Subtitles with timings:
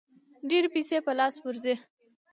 [0.49, 1.75] ډېرې پیسې په لاس ورځي.